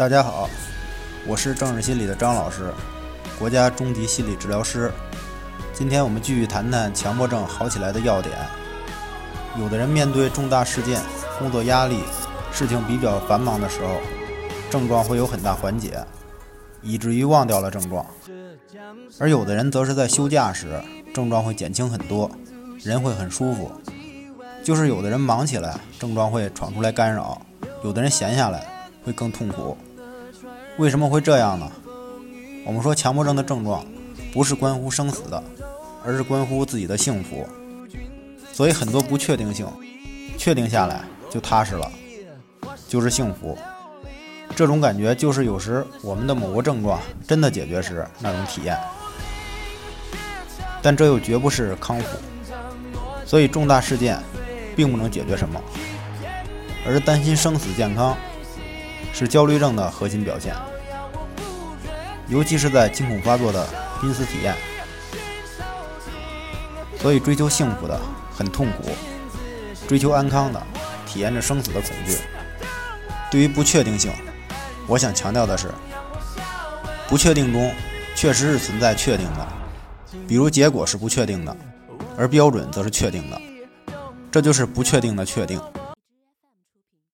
[0.00, 0.48] 大家好，
[1.26, 2.72] 我是政治心理的张老师，
[3.38, 4.90] 国家中级心理治疗师。
[5.74, 8.34] 今天我们继续谈谈强迫症好起来的要点。
[9.58, 10.98] 有的人面对重大事件、
[11.38, 11.98] 工作压力、
[12.50, 14.00] 事情比较繁忙的时候，
[14.70, 16.02] 症状会有很大缓解，
[16.80, 18.02] 以至于忘掉了症状；
[19.18, 20.82] 而有的人则是在休假时，
[21.12, 22.30] 症状会减轻很多，
[22.82, 23.70] 人会很舒服。
[24.64, 27.38] 就是有的人忙起来，症状会闯出来干扰；
[27.84, 28.66] 有的人闲下来，
[29.04, 29.76] 会更痛苦。
[30.78, 31.70] 为什么会这样呢？
[32.64, 33.84] 我们说强迫症的症状
[34.32, 35.42] 不是关乎生死的，
[36.04, 37.46] 而是关乎自己的幸福。
[38.52, 39.66] 所以很多不确定性，
[40.38, 41.90] 确定下来就踏实了，
[42.88, 43.56] 就是幸福。
[44.56, 48.76] 这种感觉就是有时我们的某个症状真的解决时那种体验，
[50.82, 52.18] 但这又绝不是康复。
[53.26, 54.18] 所以重大事件。
[54.76, 55.60] 并不能解决什么，
[56.86, 58.16] 而担心生死健康
[59.12, 60.54] 是焦虑症的核心表现，
[62.28, 63.66] 尤其是在惊恐发作的
[64.00, 64.54] 濒死体验。
[66.98, 67.98] 所以追求幸福的
[68.36, 68.90] 很痛苦，
[69.88, 70.62] 追求安康的
[71.06, 72.18] 体验着生死的恐惧。
[73.30, 74.12] 对于不确定性，
[74.86, 75.68] 我想强调的是，
[77.08, 77.72] 不确定中
[78.14, 79.48] 确实是存在确定的，
[80.28, 81.56] 比如结果是不确定的，
[82.18, 83.40] 而标准则是确定的。
[84.30, 85.60] 这就是不确定的确定。